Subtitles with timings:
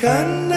[0.00, 0.49] 看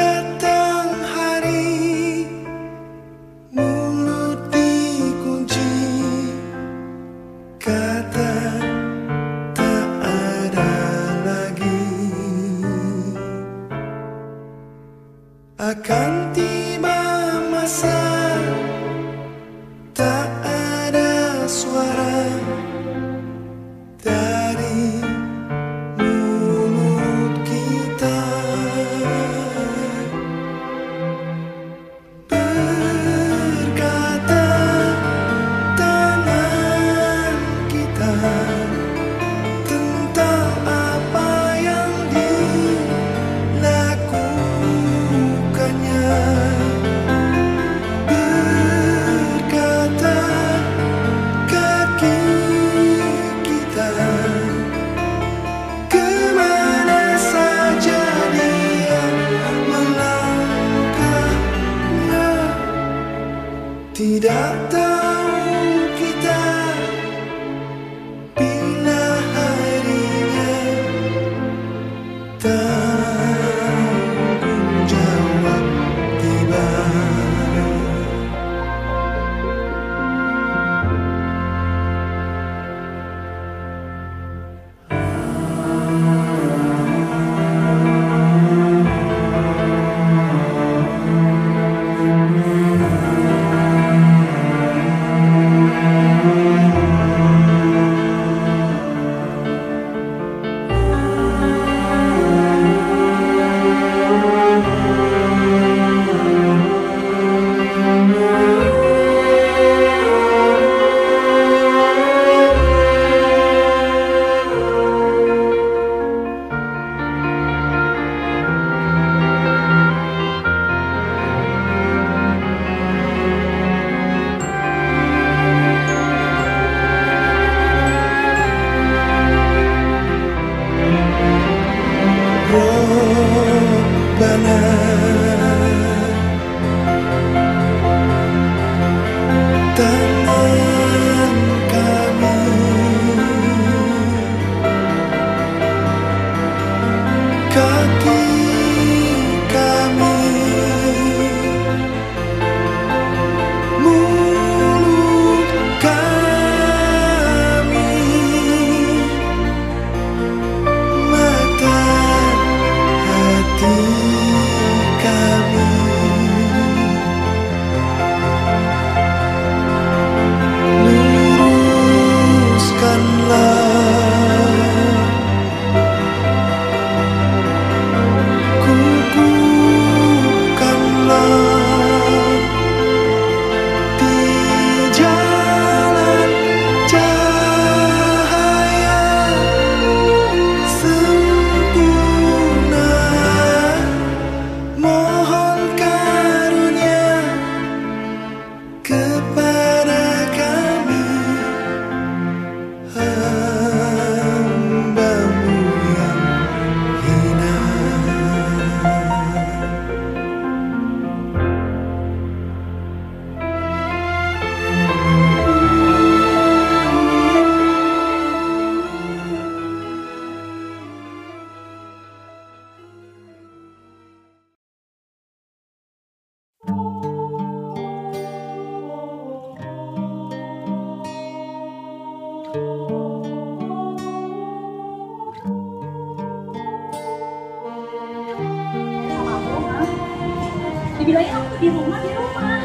[241.13, 242.57] bilangin aku di rumah di rumah.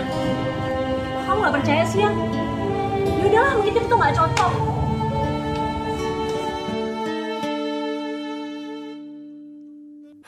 [1.28, 2.08] Kamu nggak percaya sih ya?
[3.20, 4.52] Yaudahlah mungkin itu nggak cocok.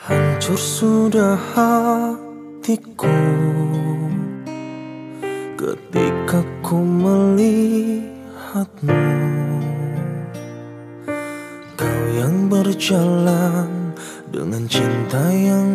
[0.05, 3.08] Hancur sudah hatiku.
[5.56, 7.73] Ketika ku melihatmu
[11.76, 13.96] Kau yang berjalan
[14.28, 15.69] dengan cinta yang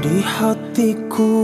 [0.00, 1.34] di hatiku.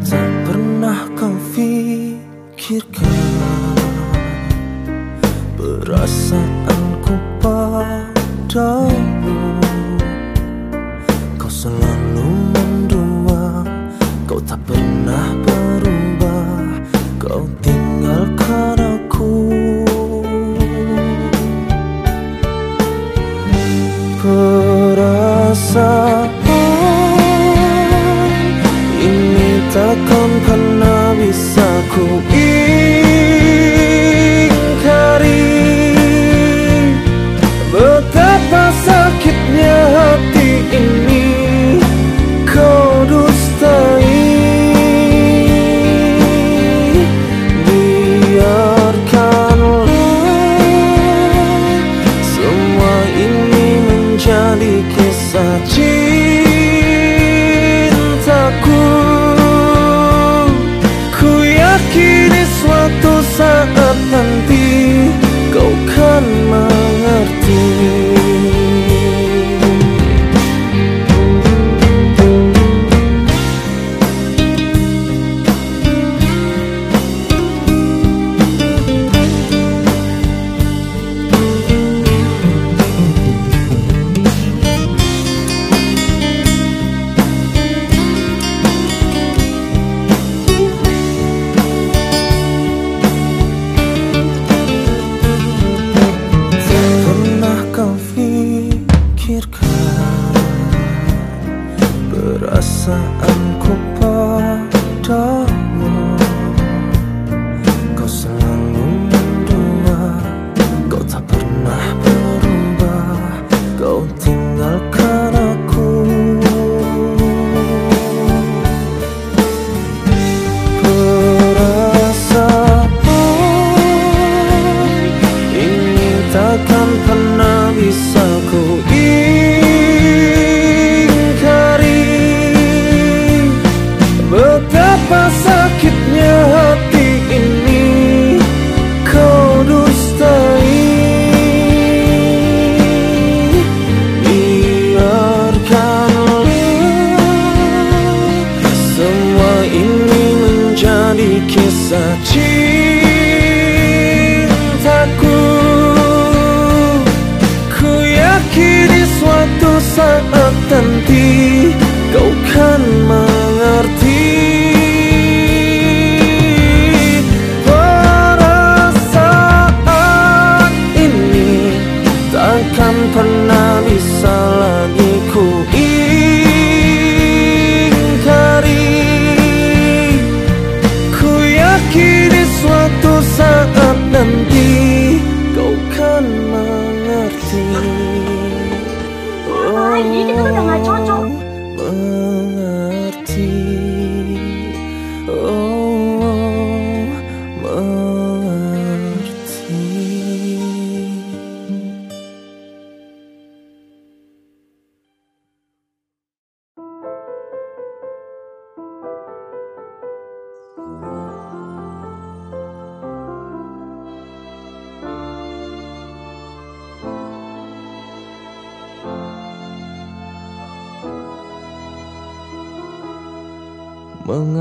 [0.00, 3.14] Tak pernah kau pikirkan
[5.54, 6.69] Perasaan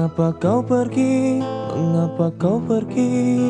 [0.10, 1.38] Mengapa kau pergi?
[1.70, 3.46] Mengapa kau pergi?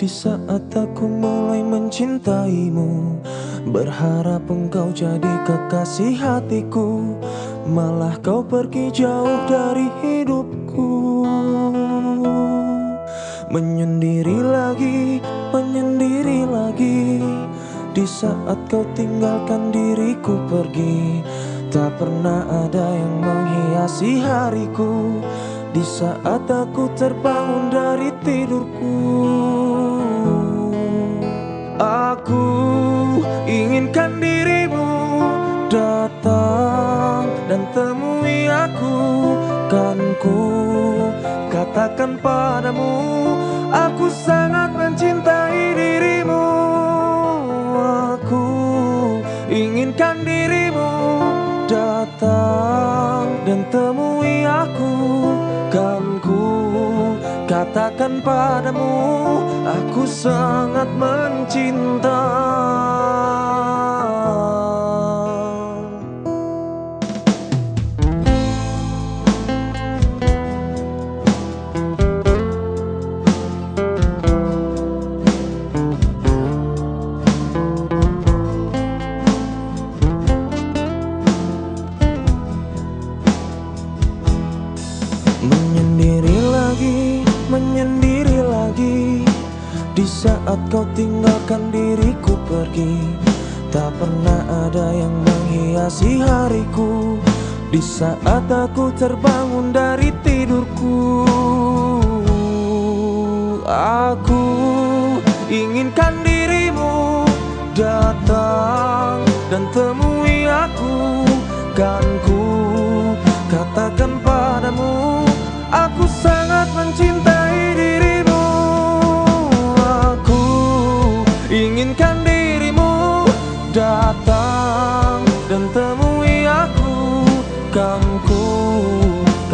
[0.00, 3.20] Di saat aku mulai mencintaimu
[3.68, 7.12] Berharap engkau jadi kekasih hatiku
[7.68, 11.28] Malah kau pergi jauh dari hidupku
[13.52, 15.20] Menyendiri lagi,
[15.52, 17.20] menyendiri lagi
[17.92, 21.20] Di saat kau tinggalkan diriku pergi
[21.68, 25.20] Tak pernah ada yang menghiasi hariku
[25.72, 29.00] Di saat aku terbangun dari tidurku
[31.80, 32.44] Aku
[33.48, 34.92] inginkan dirimu
[35.72, 39.00] datang dan temui aku.
[39.72, 40.44] Kan ku
[41.48, 42.92] katakan padamu
[43.72, 46.48] Aku sangat mencintai dirimu.
[48.12, 48.44] Aku
[49.48, 50.92] inginkan dirimu
[51.64, 54.72] datang dan temui aku.
[54.76, 55.21] ku
[57.72, 58.92] katakan padamu
[59.64, 62.20] Aku sangat mencinta
[90.22, 92.94] saat kau tinggalkan diriku pergi
[93.74, 97.18] Tak pernah ada yang menghiasi hariku.
[97.72, 101.26] Di saat aku terbangun dari tidurku
[103.66, 104.44] Aku
[105.48, 107.24] inginkan dirimu
[107.72, 111.24] datang dan temui aku.
[111.72, 112.04] Kan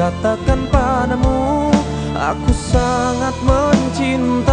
[0.09, 1.69] katakan padamu
[2.17, 4.48] Aku sangat mencinta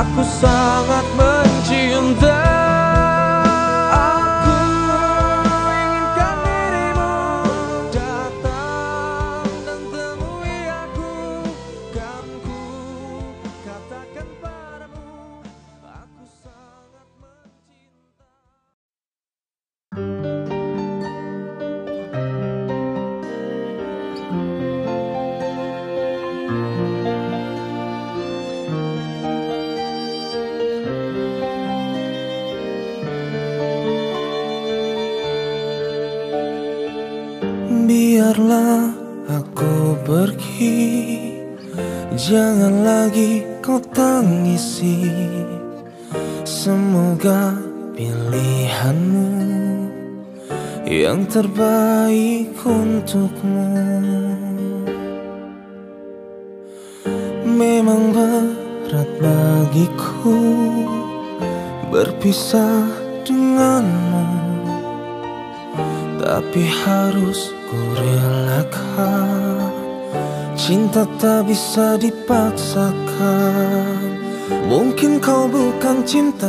[0.00, 1.04] Aku sangat
[48.00, 49.28] pilihanmu
[50.88, 53.68] Yang terbaik untukmu.
[57.44, 60.40] Memang berat bagiku
[61.92, 62.88] Berpisah
[63.28, 64.40] denganmu
[66.20, 69.66] tapi harus ku relakan.
[70.54, 72.94] Cinta tak bisa dipaksakan.
[74.70, 76.46] Mungkin kau bukan cinta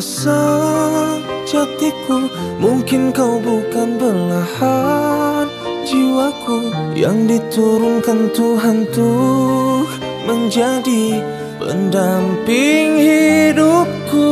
[1.52, 2.32] sejatiku
[2.64, 5.52] Mungkin kau bukan belahan
[5.84, 9.84] jiwaku Yang diturunkan Tuhan tuh
[10.24, 11.20] menjadi
[11.60, 14.32] pendamping hidupku.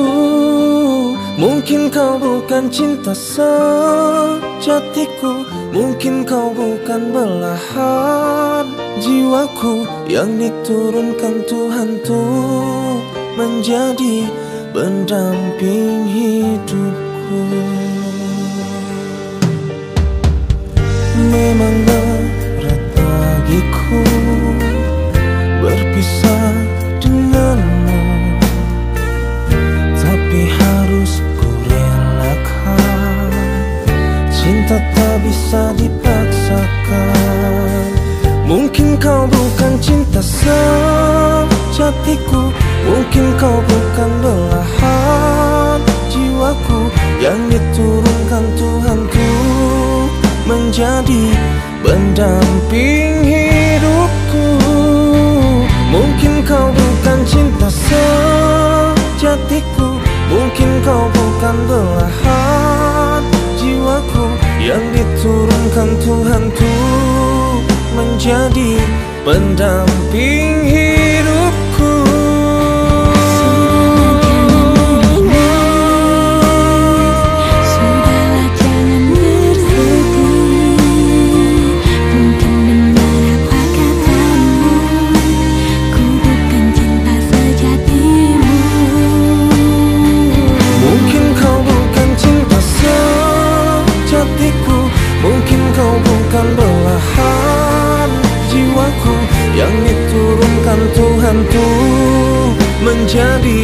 [1.36, 3.44] Mungkin kau bukan cinta sejatiku
[5.76, 8.64] Mungkin kau bukan belahan
[9.04, 13.00] jiwaku Yang diturunkan Tuhan tuh
[13.40, 14.28] menjadi
[14.76, 17.46] pendamping hidupku Memang
[21.86, 24.02] berat bagiku
[25.62, 26.58] berpisah
[26.98, 28.02] denganmu
[29.94, 33.30] Tapi harus ku relakan
[34.34, 36.74] Cinta tak bisa dipaksakan.
[38.50, 40.50] Mungkin kau bukan cinta sejatiku
[42.90, 45.89] Mungkin kau bukan belahan
[46.40, 46.88] jiwaku
[47.20, 49.00] Yang diturunkan Tuhan
[50.48, 51.36] menjadi
[51.84, 54.48] pendamping hidupku.
[55.92, 57.68] Mungkin kau bukan cinta
[59.20, 60.00] sejatiku,
[60.32, 63.20] Mungkin kau bukan belahan
[63.60, 64.32] jiwaku
[64.64, 66.44] Yang diturunkan Tuhan
[68.00, 68.80] menjadi
[69.28, 70.79] pendamping hidupku
[100.70, 102.54] diturunkan Tuhan tuh
[102.86, 103.62] menjadi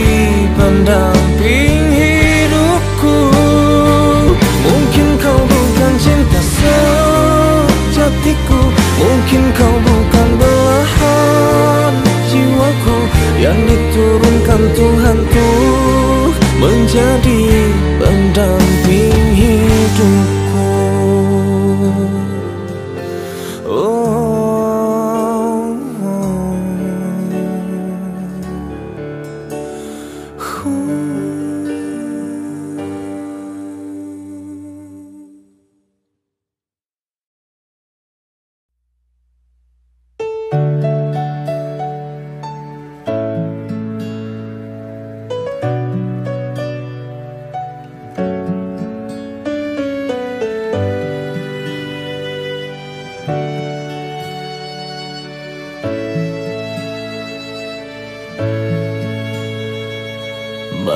[0.57, 1.64] pendamping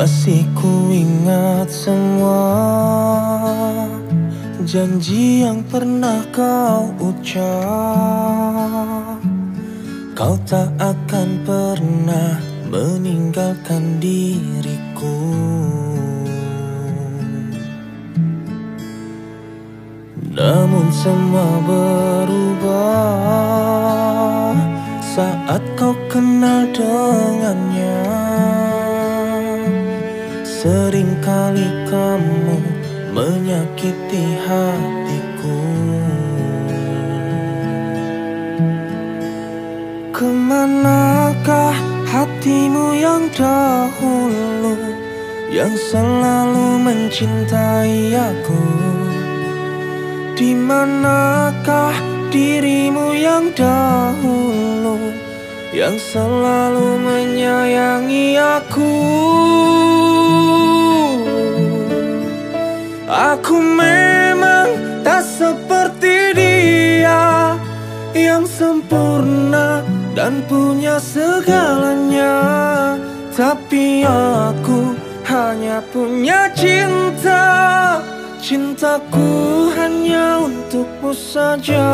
[0.09, 2.41] Masih ku ingat semua
[4.65, 7.45] Janji yang pernah kau ucap.
[10.17, 12.41] Kau tak akan pernah
[12.73, 15.29] meninggalkan diriku.
[20.33, 22.97] Namun semua berubah
[25.05, 27.28] Saat kau kenal dengannya
[30.59, 32.59] Seringkali kamu
[33.15, 35.59] menyakiti hatiku.
[40.11, 41.71] Ke manakah
[42.11, 44.75] hatimu yang dahulu
[45.47, 48.63] Yang selalu mencintai aku?
[50.35, 51.95] Di manakah
[52.35, 55.15] dirimu yang dahulu
[55.71, 58.99] Yang selalu menyayangi aku
[63.09, 67.57] Aku memang tak seperti dia
[68.13, 69.81] Yang sempurna
[70.13, 72.37] dan punya segalanya.
[73.33, 74.93] Tapi aku
[75.25, 77.97] hanya punya cinta.
[78.37, 81.87] Cintaku hanya untukmu saja.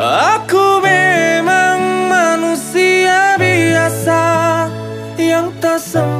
[0.00, 4.22] Aku memang manusia biasa
[5.20, 6.19] Yang tak sempurna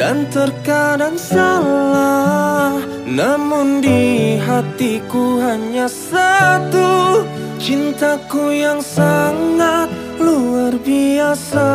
[0.00, 7.20] dan terkadang salah Namun di hatiku hanya satu.
[7.60, 11.68] Cintaku yang sangat luar biasa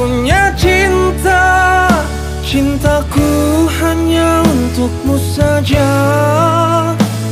[0.00, 1.44] punya cinta.
[2.40, 5.92] Cintaku hanya untukmu saja.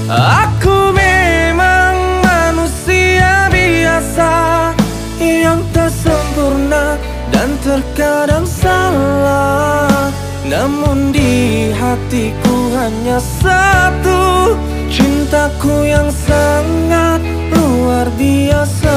[0.08, 4.32] Aku memang manusia biasa
[5.20, 6.96] Yang tak sempurna
[7.32, 10.12] dan terkadang salah.
[10.48, 14.56] Namun di hatiku hanya satu
[14.88, 17.20] Cintaku yang sangat
[17.52, 18.96] luar biasa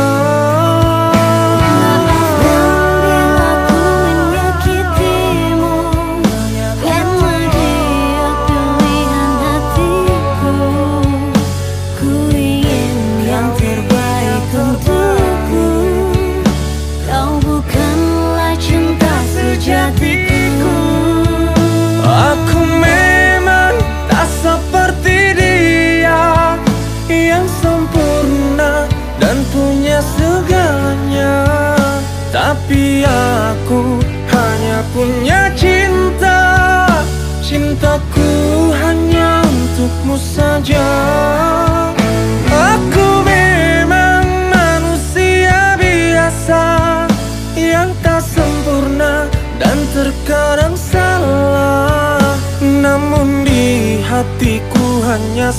[55.12, 55.51] hatiku hanya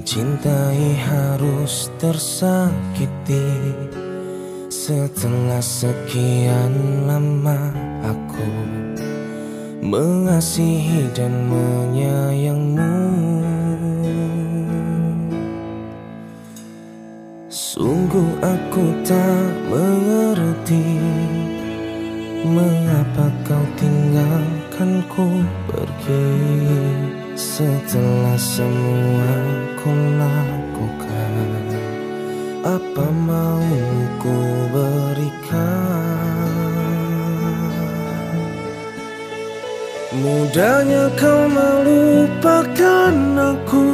[0.00, 3.52] Mencintai harus tersakiti.
[4.72, 7.68] Setelah sekian lama
[8.00, 8.48] aku
[9.84, 12.96] Mengasihi dan menyayangmu
[17.52, 20.96] Sungguh aku tak mengerti
[22.48, 29.32] Mengapa kau tinggalkanku pergi Setelah semua
[29.80, 29.88] ku
[30.20, 31.32] lakukan
[32.60, 33.64] Apa mau
[34.20, 34.36] ku
[34.68, 36.52] berikan?
[40.20, 43.16] Mudahnya kau melupakan
[43.56, 43.88] aku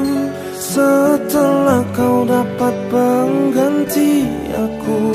[0.59, 4.27] Setelah kau dapat pengganti
[4.59, 5.15] aku.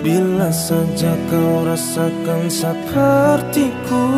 [0.00, 4.08] Bila saja kau rasakan sepertiku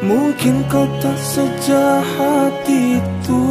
[0.00, 3.44] Mungkin kau tak sejahat itu.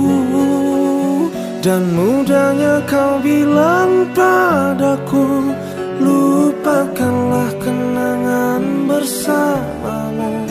[1.60, 5.54] Dan mudahnya kau bilang padaku
[6.00, 10.48] Lupakanlah kenangan bersamamu.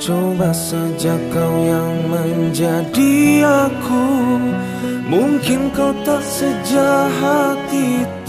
[0.00, 4.08] Coba saja kau yang menjadi aku.
[5.06, 8.21] Mungkin kau tak sejahat itu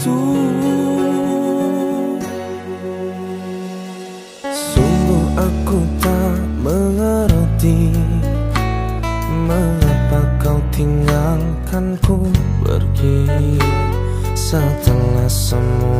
[14.44, 15.93] Setelah semua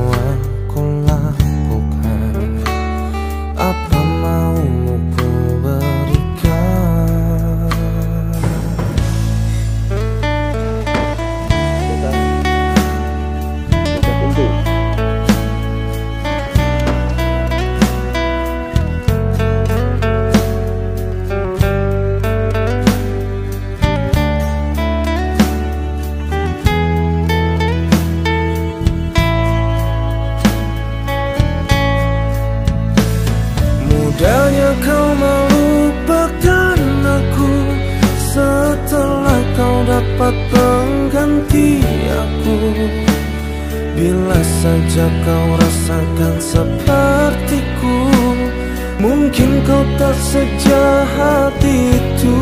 [50.00, 52.38] tak sejahat itu.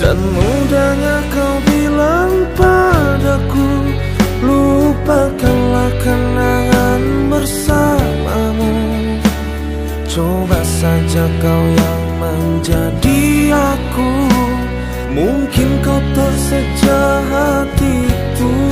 [0.00, 3.70] Dan mudahnya kau bilang padaku
[4.40, 8.72] Lupakanlah kenangan bersamamu.
[10.08, 14.12] Coba saja kau yang menjadi aku.
[15.12, 18.69] Mungkin kau tak sejahat itu